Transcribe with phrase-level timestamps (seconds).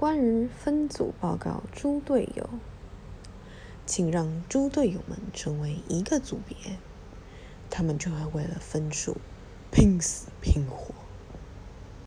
[0.00, 2.48] 关于分组报告猪队友。
[3.84, 6.56] 请让猪队友们成为一个组别
[7.68, 9.18] 他们就会为了分数
[9.70, 11.09] 拼死拼活。